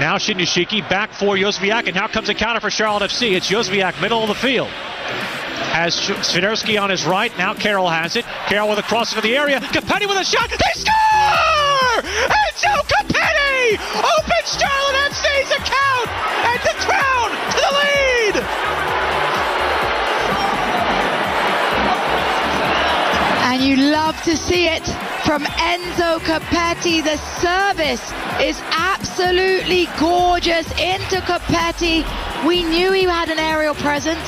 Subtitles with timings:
[0.00, 3.32] Now Shinyashiki back for Jozwiak, and now comes a counter for Charlotte FC.
[3.36, 4.68] It's Jozwiak, middle of the field.
[4.68, 7.36] Has Swiderski on his right.
[7.36, 8.24] Now Karol has it.
[8.46, 9.60] Karol with a cross into the area.
[9.60, 10.48] Copetti with a shot.
[10.50, 12.02] They score!
[12.30, 16.08] Enzo Copetti opens Charlotte FC's account
[16.46, 18.36] and the Crown to the lead.
[23.50, 27.04] And you love to see it from Enzo Copetti.
[27.04, 28.00] The service
[28.40, 32.02] is absolutely gorgeous into Copetti.
[32.46, 34.26] We knew he had an aerial presence.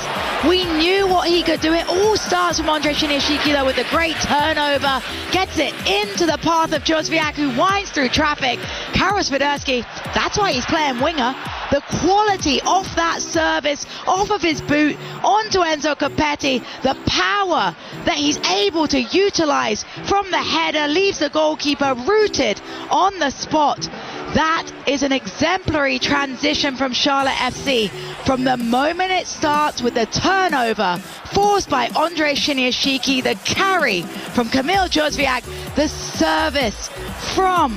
[0.48, 1.74] We knew what he could do.
[1.74, 5.02] It all starts from Andre Shinyashiki though with a great turnover.
[5.32, 8.58] Gets it into the path of Jozwiak who winds through traffic.
[8.94, 9.82] Karol Swiderski,
[10.14, 11.34] that's why he's playing winger.
[11.70, 18.16] The quality off that service, off of his boot, onto Enzo Copetti, the power that
[18.16, 23.88] he's able to utilize from the header leaves the goalkeeper rooted on the spot.
[24.34, 27.90] That is an exemplary transition from Charlotte FC.
[28.24, 30.98] From the moment it starts with the turnover
[31.32, 35.42] forced by Andre Shinyashiki, the carry from Kamil Jozwiak,
[35.74, 36.88] the service
[37.34, 37.76] from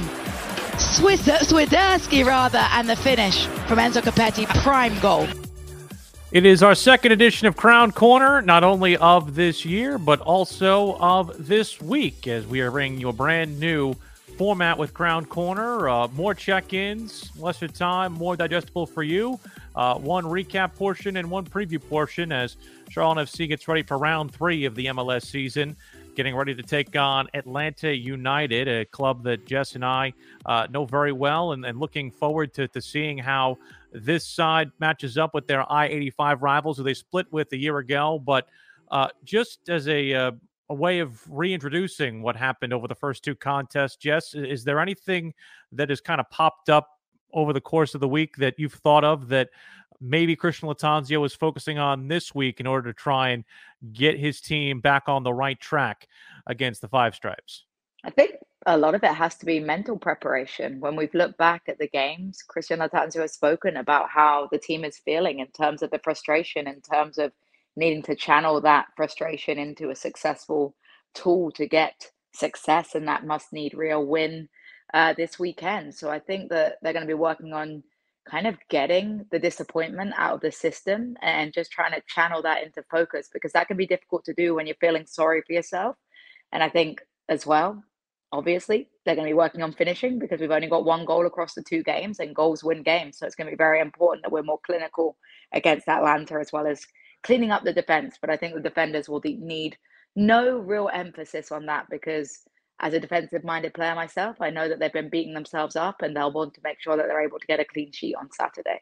[0.77, 5.27] Swiderski rather, and the finish from Enzo Copetti, prime goal.
[6.31, 10.97] It is our second edition of Crown Corner, not only of this year, but also
[10.97, 13.95] of this week, as we are bringing you a brand new
[14.37, 15.89] format with Crown Corner.
[15.89, 19.39] Uh, more check ins, lesser time, more digestible for you.
[19.75, 22.57] Uh, one recap portion and one preview portion as
[22.89, 25.75] Charlotte FC gets ready for round three of the MLS season
[26.15, 30.13] getting ready to take on Atlanta United, a club that Jess and I
[30.45, 33.57] uh, know very well, and, and looking forward to, to seeing how
[33.91, 37.77] this side matches up with their I 85 rivals who they split with a year
[37.77, 38.19] ago.
[38.23, 38.47] But
[38.91, 40.31] uh, just as a, uh,
[40.69, 45.33] a way of reintroducing what happened over the first two contests, Jess, is there anything
[45.71, 46.89] that has kind of popped up
[47.33, 49.49] over the course of the week that you've thought of that
[49.99, 53.43] maybe Christian Lattanzio is focusing on this week in order to try and
[53.91, 56.07] get his team back on the right track
[56.47, 57.65] against the Five Stripes?
[58.03, 58.35] I think
[58.65, 60.79] a lot of it has to be mental preparation.
[60.79, 64.83] When we've looked back at the games, Christian Lattanzio has spoken about how the team
[64.83, 67.31] is feeling in terms of the frustration, in terms of
[67.75, 70.75] needing to channel that frustration into a successful
[71.13, 74.49] tool to get success, and that must need real win
[74.93, 75.93] uh, this weekend.
[75.93, 77.83] So I think that they're going to be working on
[78.29, 82.63] kind of getting the disappointment out of the system and just trying to channel that
[82.63, 85.95] into focus because that can be difficult to do when you're feeling sorry for yourself.
[86.51, 87.83] And I think as well,
[88.31, 91.53] obviously, they're going to be working on finishing because we've only got one goal across
[91.53, 93.17] the two games and goals win games.
[93.17, 95.17] So it's going to be very important that we're more clinical
[95.51, 96.85] against Atlanta as well as
[97.23, 98.17] cleaning up the defense.
[98.19, 99.77] But I think the defenders will need
[100.15, 102.39] no real emphasis on that because
[102.79, 106.15] as a defensive minded player myself, I know that they've been beating themselves up and
[106.15, 108.81] they'll want to make sure that they're able to get a clean sheet on Saturday.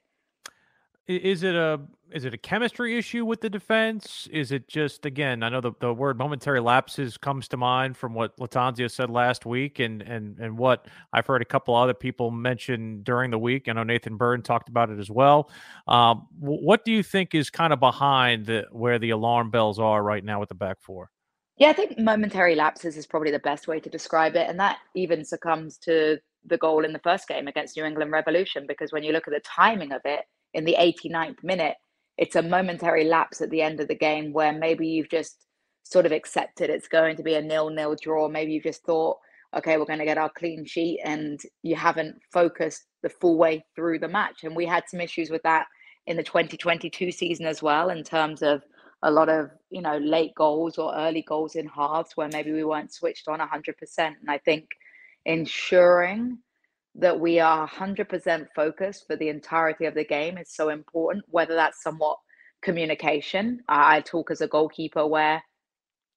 [1.07, 1.81] Is it a
[2.13, 4.28] is it a chemistry issue with the defense?
[4.31, 5.44] Is it just again?
[5.44, 9.45] I know the, the word momentary lapses comes to mind from what Lattanzio said last
[9.45, 13.67] week, and and and what I've heard a couple other people mention during the week.
[13.67, 15.50] I know Nathan Byrne talked about it as well.
[15.88, 20.03] Um, what do you think is kind of behind the, where the alarm bells are
[20.03, 21.09] right now with the back four?
[21.57, 24.50] Yeah, I think momentary lapses is probably the best way to describe it.
[24.50, 28.66] And that even succumbs to the goal in the first game against New England Revolution,
[28.68, 31.75] because when you look at the timing of it in the 89th minute,
[32.17, 35.45] it's a momentary lapse at the end of the game where maybe you've just
[35.84, 38.28] sort of accepted it's going to be a nil nil draw.
[38.28, 39.17] Maybe you've just thought,
[39.56, 43.65] okay, we're going to get our clean sheet, and you haven't focused the full way
[43.75, 44.44] through the match.
[44.44, 45.65] And we had some issues with that
[46.07, 48.63] in the 2022 season as well, in terms of
[49.04, 52.63] a lot of you know late goals or early goals in halves where maybe we
[52.63, 54.68] weren't switched on 100% and i think
[55.25, 56.38] ensuring
[56.96, 61.56] that we are 100% focused for the entirety of the game is so important whether
[61.56, 62.18] that's somewhat
[62.62, 65.42] communication i talk as a goalkeeper where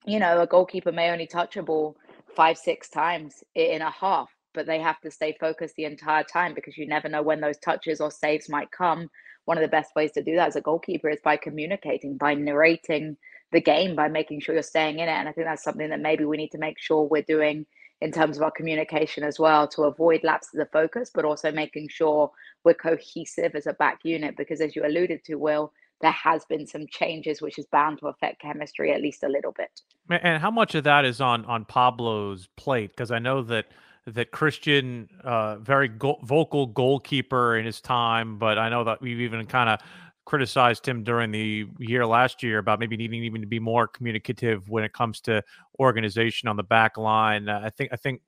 [0.04, 1.96] you know a goalkeeper may only touch a ball
[2.36, 6.52] five six times in a half but they have to stay focused the entire time
[6.54, 9.08] because you never know when those touches or saves might come
[9.44, 12.34] one of the best ways to do that as a goalkeeper is by communicating, by
[12.34, 13.16] narrating
[13.52, 15.12] the game, by making sure you're staying in it.
[15.12, 17.66] And I think that's something that maybe we need to make sure we're doing
[18.04, 21.88] in terms of our communication as well to avoid lapses of focus, but also making
[21.88, 22.30] sure
[22.62, 24.36] we're cohesive as a back unit.
[24.36, 25.72] Because as you alluded to, Will,
[26.02, 29.52] there has been some changes which is bound to affect chemistry at least a little
[29.52, 29.80] bit.
[30.10, 32.90] And how much of that is on on Pablo's plate?
[32.90, 33.68] Because I know that
[34.06, 39.20] that Christian, uh, very go- vocal goalkeeper in his time, but I know that we've
[39.20, 39.80] even kind of
[40.24, 44.68] criticized him during the year last year about maybe needing even to be more communicative
[44.68, 45.42] when it comes to
[45.78, 47.48] organization on the back line.
[47.48, 48.20] Uh, I think I think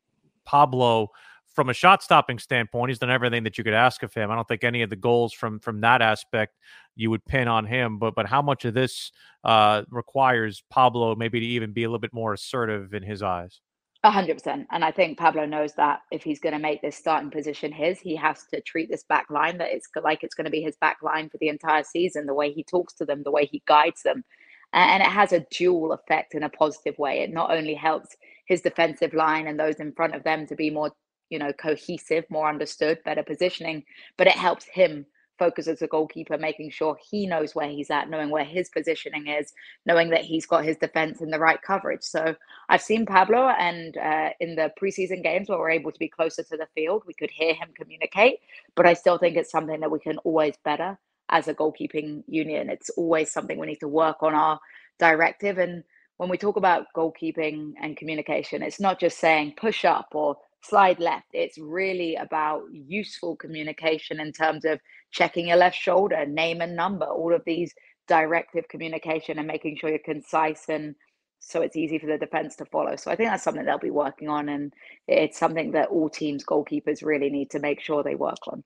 [0.45, 1.11] Pablo
[1.57, 4.31] from a shot stopping standpoint, he's done everything that you could ask of him.
[4.31, 6.55] I don't think any of the goals from from that aspect
[6.95, 7.99] you would pin on him.
[7.99, 9.11] But but how much of this
[9.43, 13.63] uh, requires Pablo maybe to even be a little bit more assertive in his eyes?
[14.05, 14.69] Hundred percent.
[14.71, 17.99] And I think Pablo knows that if he's going to make this starting position his,
[17.99, 20.77] he has to treat this back line that it's like it's going to be his
[20.77, 23.63] back line for the entire season, the way he talks to them, the way he
[23.67, 24.25] guides them.
[24.73, 27.21] And it has a dual effect in a positive way.
[27.21, 28.17] It not only helps
[28.47, 30.93] his defensive line and those in front of them to be more,
[31.31, 33.83] you know, cohesive, more understood, better positioning,
[34.17, 35.07] but it helps him
[35.39, 39.27] focus as a goalkeeper, making sure he knows where he's at, knowing where his positioning
[39.27, 39.53] is,
[39.85, 42.03] knowing that he's got his defense in the right coverage.
[42.03, 42.35] So
[42.69, 46.43] I've seen Pablo, and uh, in the preseason games where we're able to be closer
[46.43, 48.41] to the field, we could hear him communicate.
[48.75, 50.99] But I still think it's something that we can always better
[51.29, 52.71] as a goalkeeping union.
[52.71, 54.61] It's always something we need to work on our
[54.99, 55.59] directive.
[55.59, 55.83] And
[56.17, 60.37] when we talk about goalkeeping and communication, it's not just saying push up or
[60.69, 61.29] slide left.
[61.33, 64.81] It's really about useful communication in terms of
[65.11, 67.75] checking your left shoulder, name and number, all of these
[68.09, 70.95] directive communication and making sure you're concise and
[71.39, 72.97] so it's easy for the defense to follow.
[72.97, 74.73] So I think that's something they'll be working on, and
[75.07, 78.65] it's something that all teams' goalkeepers really need to make sure they work on.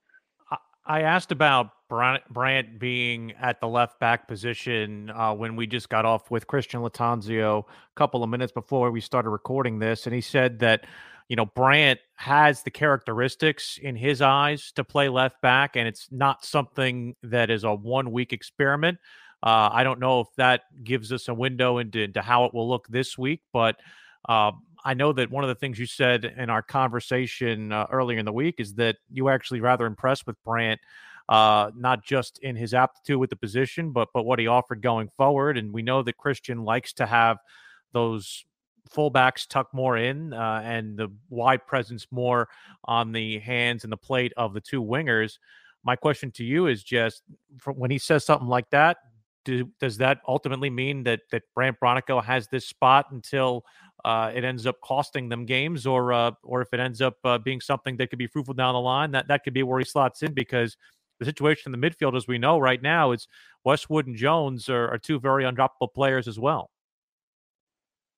[0.87, 6.05] I asked about Brandt being at the left back position uh, when we just got
[6.06, 10.23] off with Christian Lattanzio a couple of minutes before we started recording this, and he
[10.23, 10.87] said that
[11.31, 16.09] you know, Brandt has the characteristics in his eyes to play left back, and it's
[16.11, 18.99] not something that is a one week experiment.
[19.41, 22.69] Uh, I don't know if that gives us a window into, into how it will
[22.69, 23.77] look this week, but
[24.29, 24.50] uh,
[24.85, 28.25] I know that one of the things you said in our conversation uh, earlier in
[28.25, 30.81] the week is that you were actually rather impressed with Brandt,
[31.29, 35.09] uh, not just in his aptitude with the position, but but what he offered going
[35.17, 35.56] forward.
[35.56, 37.38] And we know that Christian likes to have
[37.93, 38.44] those
[38.94, 42.48] fullbacks tuck more in uh, and the wide presence more
[42.84, 45.38] on the hands and the plate of the two wingers.
[45.84, 47.22] My question to you is just
[47.75, 48.98] when he says something like that,
[49.44, 53.64] do, does that ultimately mean that that Brandt Bronico has this spot until
[54.04, 57.38] uh, it ends up costing them games, or uh, or if it ends up uh,
[57.38, 59.84] being something that could be fruitful down the line, that that could be where he
[59.84, 60.76] slots in because
[61.19, 63.28] the situation in the midfield, as we know right now, is
[63.64, 66.70] Westwood and Jones are, are two very undroppable players as well.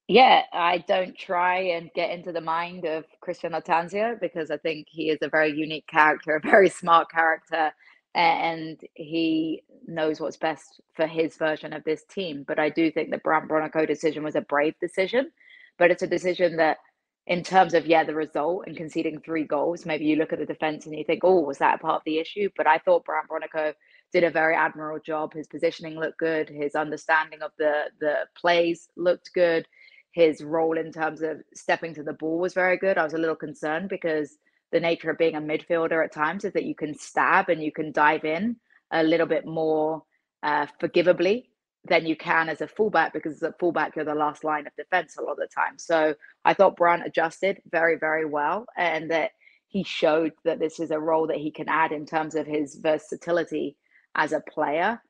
[0.08, 4.87] Yeah, I don't try and get into the mind of Christian Lattanzio because I think
[4.90, 7.72] he is a very unique character, a very smart character,
[8.14, 12.44] and he knows what's best for his version of this team.
[12.46, 15.31] But I do think the Brandt Bronico decision was a brave decision,
[15.78, 16.78] but it's a decision that,
[17.28, 20.44] in terms of yeah, the result and conceding three goals, maybe you look at the
[20.44, 22.50] defense and you think, oh, was that a part of the issue?
[22.56, 23.72] But I thought Brandt Bronico
[24.12, 25.32] did a very admirable job.
[25.32, 26.49] His positioning looked good.
[26.50, 29.66] His understanding of the the plays looked good
[30.12, 32.99] his role in terms of stepping to the ball was very good.
[32.99, 34.37] I was a little concerned because
[34.71, 37.73] the nature of being a midfielder at times is that you can stab and you
[37.73, 38.57] can dive in
[38.90, 40.02] a little bit more
[40.42, 41.49] uh, forgivably
[41.85, 44.76] than you can as a fullback because as a fullback you're the last line of
[44.76, 45.78] defense a lot of the time.
[45.78, 46.14] So
[46.45, 49.33] I thought Brandt adjusted very very well and that
[49.69, 52.76] he showed that this is a role that he can add in terms of his
[52.76, 53.76] versatility
[54.14, 55.00] as a player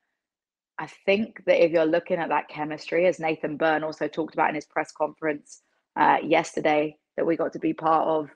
[0.79, 4.49] I think that if you're looking at that chemistry, as Nathan Byrne also talked about
[4.49, 5.61] in his press conference
[5.95, 8.29] uh, yesterday, that we got to be part of,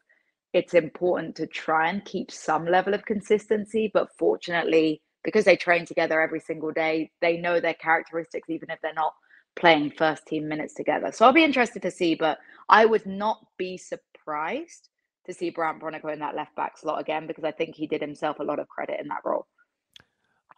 [0.54, 3.90] it's important to try and keep some level of consistency.
[3.92, 8.80] But fortunately, because they train together every single day, they know their characteristics, even if
[8.82, 9.14] they're not
[9.56, 11.12] playing first team minutes together.
[11.12, 12.38] So I'll be interested to see, but
[12.70, 14.90] I would not be surprised
[15.26, 18.02] to see Brandt Bronico in that left back slot again because I think he did
[18.02, 19.48] himself a lot of credit in that role.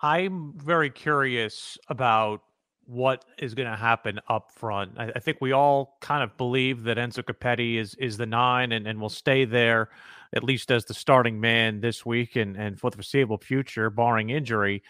[0.02, 2.42] I'm very curious about
[2.86, 4.94] what is going to happen up front.
[4.98, 8.72] I, I, think we all kind of believe that Enzo Copetti is is the nine
[8.72, 9.90] and, and will stay there
[10.34, 14.30] at least as the starting man this week and, and for the foreseeable future, barring
[14.30, 14.84] injury.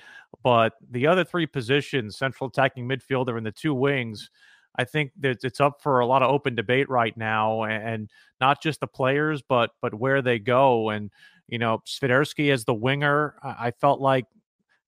[0.44, 4.30] But the other three positions, central attacking midfielder and the two wings,
[4.76, 8.62] I think that it's up for a lot of open debate right now, and not
[8.62, 10.90] just the players, but but where they go.
[10.90, 11.12] And
[11.48, 14.26] you know, Swiderski as the winger, I felt like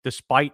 [0.03, 0.53] despite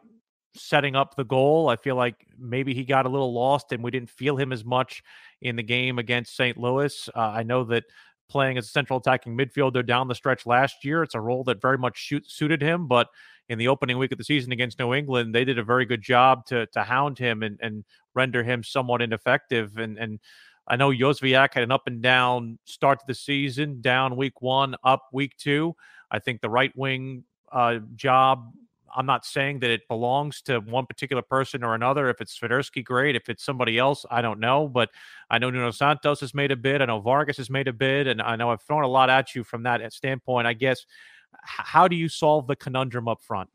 [0.55, 1.69] setting up the goal.
[1.69, 4.65] I feel like maybe he got a little lost and we didn't feel him as
[4.65, 5.03] much
[5.41, 6.57] in the game against St.
[6.57, 7.09] Louis.
[7.15, 7.83] Uh, I know that
[8.29, 11.03] playing as a central attacking midfielder down the stretch last year.
[11.03, 13.07] It's a role that very much shoot, suited him, but
[13.49, 16.01] in the opening week of the season against New England, they did a very good
[16.01, 19.77] job to to hound him and, and render him somewhat ineffective.
[19.77, 20.19] And and
[20.67, 24.75] I know Jozwiak had an up and down start to the season, down week one,
[24.83, 25.75] up week two.
[26.11, 28.51] I think the right wing uh, job
[28.95, 32.09] I'm not saying that it belongs to one particular person or another.
[32.09, 33.15] If it's Swiderski, great.
[33.15, 34.67] If it's somebody else, I don't know.
[34.67, 34.89] But
[35.29, 36.81] I know Nuno Santos has made a bid.
[36.81, 38.07] I know Vargas has made a bid.
[38.07, 40.47] And I know I've thrown a lot at you from that uh, standpoint.
[40.47, 40.85] I guess,
[41.41, 43.49] how do you solve the conundrum up front?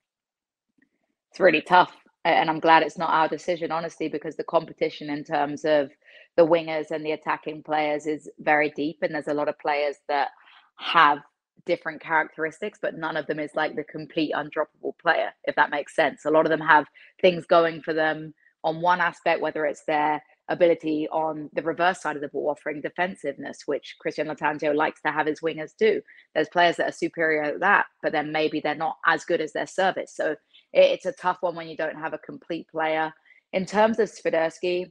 [1.31, 1.97] It's really tough.
[2.25, 5.91] And I'm glad it's not our decision, honestly, because the competition in terms of
[6.37, 8.99] the wingers and the attacking players is very deep.
[9.03, 10.29] And there's a lot of players that
[10.77, 11.19] have
[11.67, 15.95] different characteristics, but none of them is like the complete undroppable player, if that makes
[15.95, 16.25] sense.
[16.25, 16.87] A lot of them have
[17.21, 22.17] things going for them on one aspect, whether it's their ability on the reverse side
[22.17, 26.03] of the ball, offering defensiveness, which Christian Lattanzio likes to have his wingers do.
[26.35, 29.53] There's players that are superior at that, but then maybe they're not as good as
[29.53, 30.13] their service.
[30.15, 30.37] So
[30.73, 33.13] it's a tough one when you don't have a complete player.
[33.53, 34.91] In terms of Swiderski,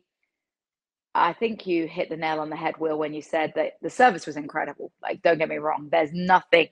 [1.14, 3.90] I think you hit the nail on the head, Will, when you said that the
[3.90, 4.92] service was incredible.
[5.02, 6.70] Like, don't get me wrong, there's nothing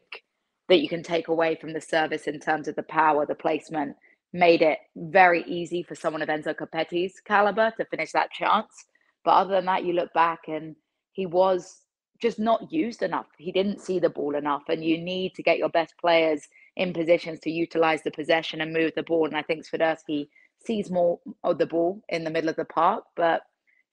[0.70, 3.96] that you can take away from the service in terms of the power, the placement.
[4.32, 8.86] Made it very easy for someone of Enzo Copetti's caliber to finish that chance.
[9.26, 10.76] But other than that, you look back and
[11.14, 11.82] he was
[12.22, 13.26] just not used enough.
[13.40, 14.64] He didn't see the ball enough.
[14.70, 18.72] And you need to get your best players in positions to utilize the possession and
[18.72, 19.26] move the ball.
[19.26, 20.30] And I think Swiderski
[20.64, 23.42] sees more of the ball in the middle of the park, but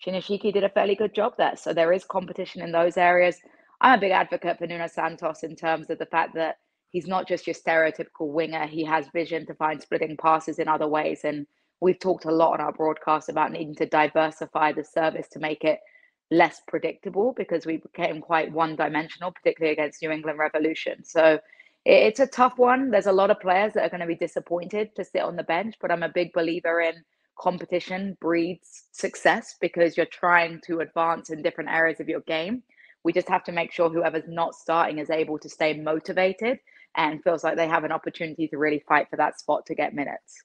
[0.04, 1.56] Shinyashiki did a fairly good job there.
[1.56, 3.38] So there is competition in those areas.
[3.80, 6.58] I'm a big advocate for Nuno Santos in terms of the fact that
[6.90, 8.66] he's not just your stereotypical winger.
[8.66, 11.20] He has vision to find splitting passes in other ways.
[11.24, 11.46] And
[11.80, 15.64] we've talked a lot on our broadcast about needing to diversify the service to make
[15.64, 15.80] it
[16.30, 21.04] less predictable because we became quite one dimensional, particularly against New England Revolution.
[21.04, 21.38] So
[21.84, 22.90] it's a tough one.
[22.90, 25.44] There's a lot of players that are going to be disappointed to sit on the
[25.44, 26.94] bench, but I'm a big believer in
[27.38, 32.62] competition breeds success because you're trying to advance in different areas of your game.
[33.04, 36.58] We just have to make sure whoever's not starting is able to stay motivated
[36.96, 39.94] and feels like they have an opportunity to really fight for that spot to get
[39.94, 40.42] minutes.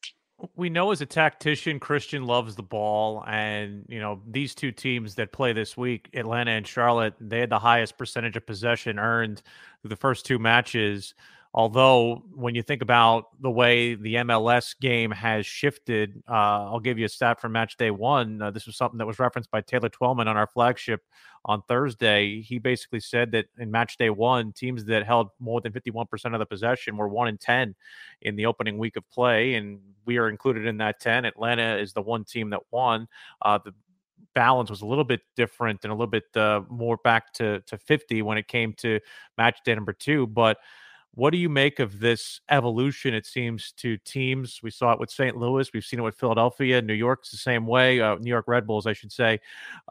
[0.55, 3.23] We know as a tactician, Christian loves the ball.
[3.27, 7.49] And, you know, these two teams that play this week, Atlanta and Charlotte, they had
[7.49, 9.41] the highest percentage of possession earned
[9.81, 11.13] through the first two matches.
[11.53, 16.97] Although, when you think about the way the MLS game has shifted, uh, I'll give
[16.97, 18.41] you a stat from match day one.
[18.41, 21.01] Uh, this was something that was referenced by Taylor Twellman on our flagship
[21.43, 22.41] on Thursday.
[22.41, 26.39] He basically said that in match day one, teams that held more than 51% of
[26.39, 27.75] the possession were 1 in 10
[28.21, 29.55] in the opening week of play.
[29.55, 31.25] And we are included in that 10.
[31.25, 33.09] Atlanta is the one team that won.
[33.41, 33.73] Uh, the
[34.33, 37.77] balance was a little bit different and a little bit uh, more back to, to
[37.77, 39.01] 50 when it came to
[39.37, 40.27] match day number two.
[40.27, 40.57] But
[41.13, 43.13] what do you make of this evolution?
[43.13, 44.61] It seems to teams.
[44.63, 45.35] We saw it with St.
[45.35, 45.69] Louis.
[45.73, 46.81] We've seen it with Philadelphia.
[46.81, 47.99] New York's the same way.
[47.99, 49.39] Uh, New York Red Bulls, I should say,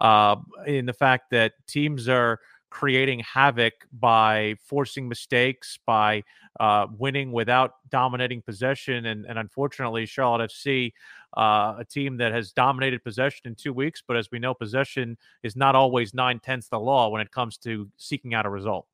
[0.00, 0.37] uh,
[0.67, 6.23] in the fact that teams are creating havoc by forcing mistakes, by
[6.59, 9.07] uh, winning without dominating possession.
[9.07, 10.93] And, and unfortunately, Charlotte FC,
[11.37, 15.19] uh, a team that has dominated possession in two weeks, but as we know, possession
[15.43, 18.87] is not always nine tenths the law when it comes to seeking out a result.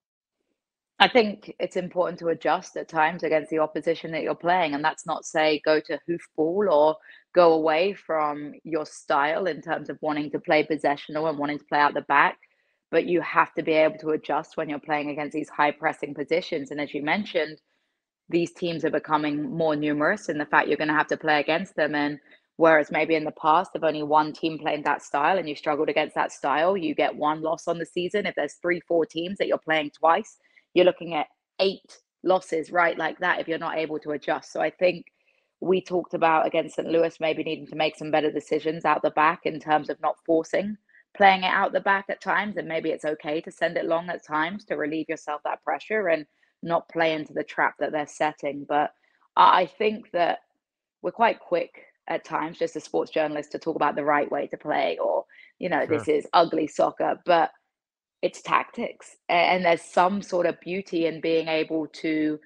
[0.99, 4.75] I think it's important to adjust at times against the opposition that you're playing.
[4.75, 6.97] And that's not say go to hoofball or
[7.35, 11.65] go away from your style in terms of wanting to play possessional and wanting to
[11.67, 12.39] play out the back.
[12.91, 16.15] But you have to be able to adjust when you're playing against these high pressing
[16.15, 16.71] positions.
[16.71, 17.61] And as you mentioned,
[18.31, 21.41] these teams are becoming more numerous in the fact you're going to have to play
[21.41, 21.95] against them.
[21.95, 22.19] And
[22.57, 25.91] whereas maybe in the past, if only one team playing that style and you struggled
[25.91, 28.25] against that style, you get one loss on the season.
[28.25, 30.39] If there's three, four teams that you're playing twice,
[30.77, 31.27] you're looking at
[31.61, 34.53] eight losses right like that if you're not able to adjust.
[34.53, 35.07] So I think
[35.61, 36.89] we talked about against St.
[36.89, 40.17] Louis maybe needing to make some better decisions out the back in terms of not
[40.25, 40.77] forcing
[41.17, 42.57] playing it out the back at times.
[42.57, 46.09] And maybe it's okay to send it long at times to relieve yourself that pressure
[46.09, 46.27] and
[46.63, 48.67] not play into the trap that they're setting.
[48.69, 48.93] But
[49.37, 50.41] I think that
[51.03, 51.71] we're quite quick
[52.09, 55.25] at times, just as sports journalists, to talk about the right way to play or,
[55.59, 55.99] you know, sure.
[55.99, 57.21] this is ugly soccer.
[57.25, 57.51] But
[58.27, 62.39] it's tactics and there's some sort of beauty in being able to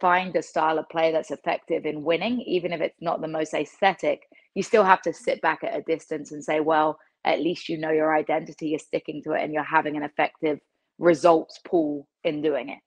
[0.00, 3.54] find a style of play that's effective in winning even if it's not the most
[3.54, 4.22] aesthetic.
[4.54, 7.78] You still have to sit back at a distance and say well at least you
[7.78, 10.58] know your identity you're sticking to it and you're having an effective
[10.98, 12.78] results pool in doing it.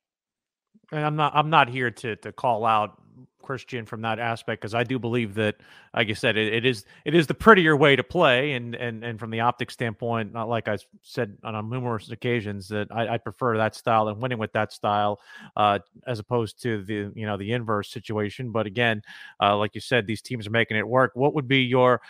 [0.92, 3.02] And i'm not i'm not here to to call out
[3.42, 5.58] Christian from that aspect because I do believe that,
[5.94, 9.04] like you said, it, it is it is the prettier way to play, and and
[9.04, 13.18] and from the optic standpoint, not like I said on numerous occasions that I, I
[13.18, 15.20] prefer that style and winning with that style,
[15.56, 18.52] uh, as opposed to the you know the inverse situation.
[18.52, 19.02] But again,
[19.42, 21.12] uh, like you said, these teams are making it work.
[21.16, 22.02] What would be your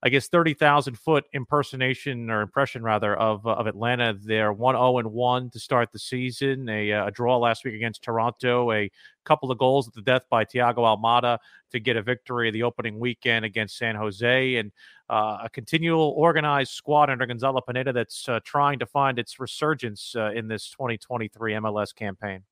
[0.00, 4.16] I guess thirty thousand foot impersonation or impression rather of uh, of Atlanta.
[4.16, 6.68] They're one zero oh and one to start the season.
[6.68, 8.70] A, uh, a, draw last week against Toronto.
[8.70, 8.90] A
[9.24, 11.38] couple of goals at the death by Thiago Almada
[11.72, 14.70] to get a victory the opening weekend against San Jose, and
[15.10, 20.14] uh, a continual organized squad under Gonzalo Pineda that's uh, trying to find its resurgence
[20.16, 22.44] uh, in this 2023 MLS campaign.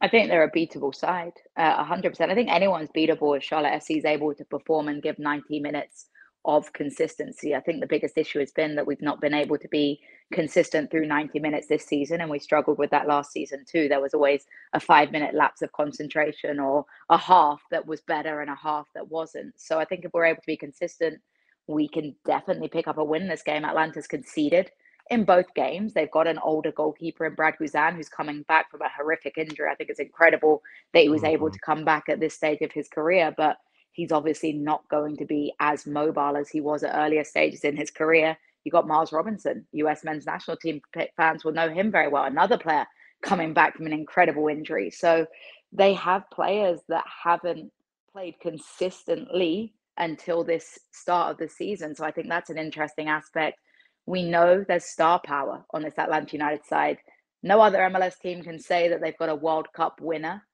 [0.00, 2.30] I think they're a beatable side, uh, 100%.
[2.30, 6.06] I think anyone's beatable if Charlotte FC is able to perform and give 90 minutes
[6.44, 7.54] of consistency.
[7.54, 10.00] I think the biggest issue has been that we've not been able to be
[10.32, 13.88] consistent through 90 minutes this season, and we struggled with that last season too.
[13.88, 18.40] There was always a five minute lapse of concentration or a half that was better
[18.40, 19.60] and a half that wasn't.
[19.60, 21.20] So I think if we're able to be consistent,
[21.66, 23.64] we can definitely pick up a win this game.
[23.64, 24.70] Atlanta's conceded
[25.10, 25.92] in both games.
[25.92, 29.68] They've got an older goalkeeper in Brad Guzan who's coming back from a horrific injury.
[29.70, 31.32] I think it's incredible that he was mm-hmm.
[31.32, 33.58] able to come back at this stage of his career, but
[33.98, 37.76] he's obviously not going to be as mobile as he was at earlier stages in
[37.76, 38.38] his career.
[38.62, 40.80] You got Miles Robinson, US men's national team
[41.16, 42.22] fans will know him very well.
[42.22, 42.86] Another player
[43.24, 44.90] coming back from an incredible injury.
[44.90, 45.26] So
[45.72, 47.72] they have players that haven't
[48.12, 51.96] played consistently until this start of the season.
[51.96, 53.58] So I think that's an interesting aspect.
[54.06, 56.98] We know there's star power on this Atlanta United side.
[57.42, 60.44] No other MLS team can say that they've got a World Cup winner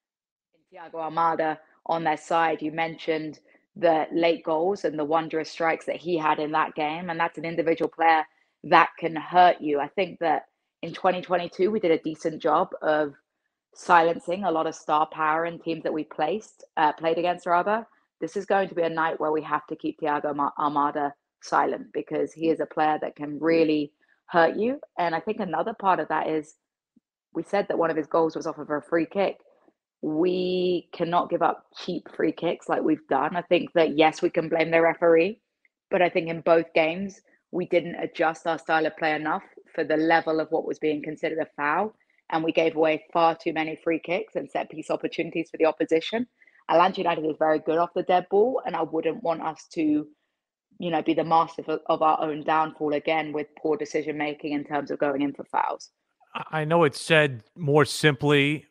[0.54, 2.62] in Thiago Almada on their side.
[2.62, 3.40] You mentioned
[3.76, 7.10] the late goals and the wondrous strikes that he had in that game.
[7.10, 8.24] And that's an individual player
[8.64, 9.80] that can hurt you.
[9.80, 10.44] I think that
[10.82, 13.14] in 2022, we did a decent job of
[13.74, 17.86] silencing a lot of star power in teams that we placed, uh, played against rather.
[18.20, 21.12] This is going to be a night where we have to keep Thiago Almada
[21.42, 23.92] silent because he is a player that can really
[24.26, 24.80] hurt you.
[24.98, 26.54] And I think another part of that is
[27.34, 29.38] we said that one of his goals was off of a free kick
[30.04, 33.36] we cannot give up cheap free kicks like we've done.
[33.36, 35.40] I think that yes, we can blame the referee,
[35.90, 39.82] but I think in both games we didn't adjust our style of play enough for
[39.82, 41.96] the level of what was being considered a foul,
[42.28, 45.64] and we gave away far too many free kicks and set piece opportunities for the
[45.64, 46.26] opposition.
[46.68, 50.06] Atlanta United is very good off the dead ball, and I wouldn't want us to,
[50.80, 54.64] you know, be the master of our own downfall again with poor decision making in
[54.64, 55.92] terms of going in for fouls.
[56.50, 58.66] I know it's said more simply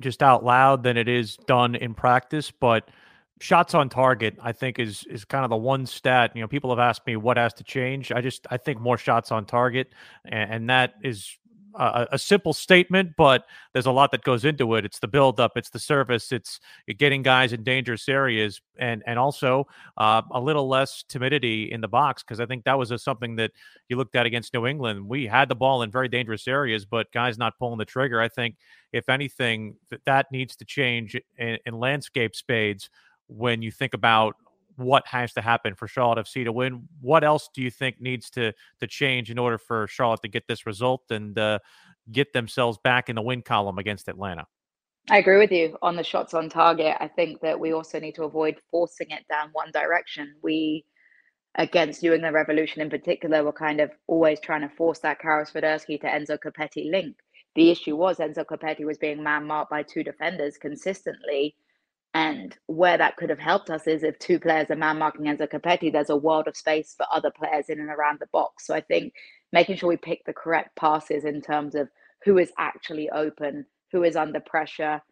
[0.00, 2.50] just out loud than it is done in practice.
[2.50, 2.88] But
[3.40, 6.32] shots on target, I think, is is kind of the one stat.
[6.34, 8.12] You know, people have asked me what has to change.
[8.12, 9.92] I just I think more shots on target,
[10.24, 11.38] and, and that is
[11.78, 14.84] a, a, simple statement, but there's a lot that goes into it.
[14.84, 16.60] It's the buildup, it's the service, it's
[16.98, 21.88] getting guys in dangerous areas, and and also uh, a little less timidity in the
[21.88, 23.52] box because I think that was a, something that
[23.88, 25.06] you looked at against New England.
[25.08, 28.20] We had the ball in very dangerous areas, but guys not pulling the trigger.
[28.20, 28.56] I think
[28.92, 32.90] if anything, that that needs to change in, in landscape spades
[33.28, 34.36] when you think about
[34.76, 36.88] what has to happen for Charlotte FC to win.
[37.00, 40.46] What else do you think needs to to change in order for Charlotte to get
[40.46, 41.58] this result and uh,
[42.12, 44.46] get themselves back in the win column against Atlanta?
[45.08, 46.96] I agree with you on the shots on target.
[46.98, 50.34] I think that we also need to avoid forcing it down one direction.
[50.42, 50.84] We,
[51.54, 55.20] against you and the Revolution in particular, were kind of always trying to force that
[55.20, 57.16] Karol Swiderski to Enzo Copetti link.
[57.54, 61.54] The issue was Enzo Copetti was being man marked by two defenders consistently
[62.14, 65.48] and where that could have helped us is if two players are man marking Enzo
[65.50, 68.66] Copetti, there's a world of space for other players in and around the box.
[68.66, 69.12] So I think
[69.52, 71.88] making sure we pick the correct passes in terms of
[72.24, 75.02] who is actually open, who is under pressure.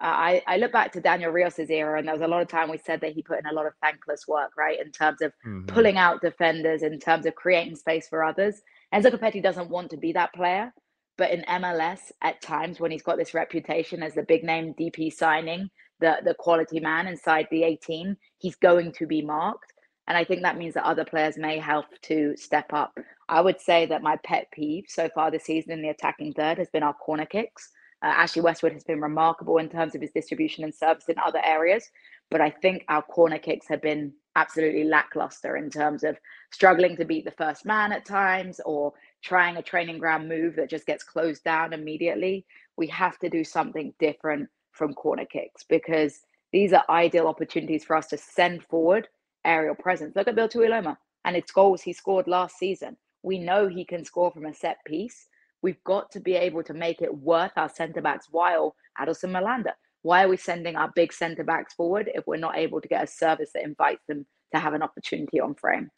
[0.00, 2.48] Uh, I, I look back to Daniel Rios's era, and there was a lot of
[2.48, 5.20] time we said that he put in a lot of thankless work, right, in terms
[5.20, 5.66] of mm-hmm.
[5.66, 8.62] pulling out defenders, in terms of creating space for others.
[8.94, 10.72] Enzo Copetti doesn't want to be that player,
[11.20, 15.12] but in MLS, at times when he's got this reputation as the big name DP
[15.12, 15.68] signing,
[16.00, 19.74] the the quality man inside the 18, he's going to be marked.
[20.08, 22.98] And I think that means that other players may help to step up.
[23.28, 26.56] I would say that my pet peeve so far this season in the attacking third
[26.56, 27.68] has been our corner kicks.
[28.02, 31.42] Uh, Ashley Westwood has been remarkable in terms of his distribution and service in other
[31.44, 31.86] areas,
[32.30, 36.16] but I think our corner kicks have been absolutely lackluster in terms of
[36.50, 40.70] struggling to beat the first man at times or trying a training ground move that
[40.70, 42.46] just gets closed down immediately.
[42.76, 46.20] We have to do something different from corner kicks because
[46.52, 49.08] these are ideal opportunities for us to send forward
[49.44, 50.16] aerial presence.
[50.16, 52.96] Look at Bill Tuiloma and its goals he scored last season.
[53.22, 55.28] We know he can score from a set piece.
[55.62, 59.72] We've got to be able to make it worth our centre backs while Adilson Malanda.
[60.02, 63.04] why are we sending our big centre backs forward if we're not able to get
[63.04, 65.90] a service that invites them to have an opportunity on frame?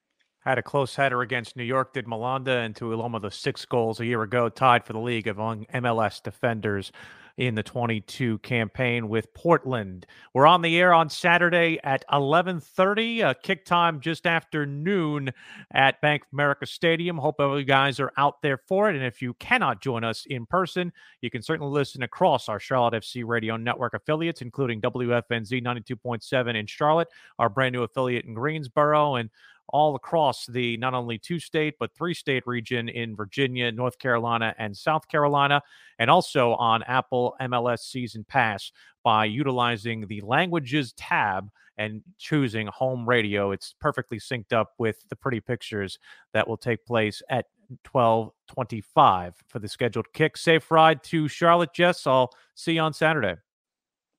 [0.44, 4.06] Had a close header against New York, did Malanda, and Tuiloma the six goals a
[4.06, 6.90] year ago, tied for the league among MLS defenders
[7.36, 10.06] in the 22 campaign with Portland.
[10.34, 15.32] We're on the air on Saturday at 11:30, uh, kick time just after noon
[15.72, 17.18] at Bank of America Stadium.
[17.18, 18.96] Hope all you guys are out there for it.
[18.96, 22.94] And if you cannot join us in person, you can certainly listen across our Charlotte
[22.94, 29.16] FC radio network affiliates, including WFNZ 92.7 in Charlotte, our brand new affiliate in Greensboro,
[29.16, 29.30] and
[29.68, 34.54] all across the not only two state but three state region in Virginia, North Carolina,
[34.58, 35.62] and South Carolina,
[35.98, 43.08] and also on Apple MLS Season Pass by utilizing the languages tab and choosing home
[43.08, 43.50] radio.
[43.52, 45.98] It's perfectly synced up with the pretty pictures
[46.34, 47.46] that will take place at
[47.90, 50.36] 1225 for the scheduled kick.
[50.36, 52.06] Safe ride to Charlotte, Jess.
[52.06, 53.36] I'll see you on Saturday.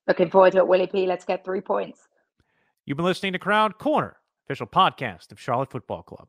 [0.06, 1.06] Looking forward to it, Willie P.
[1.06, 2.08] Let's get three points.
[2.84, 6.28] You've been listening to Crown Corner official podcast of Charlotte Football Club.